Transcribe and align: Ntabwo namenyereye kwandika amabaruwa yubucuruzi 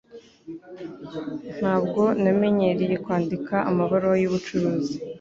Ntabwo 1.59 2.01
namenyereye 2.23 2.95
kwandika 3.03 3.55
amabaruwa 3.69 4.15
yubucuruzi 4.21 4.95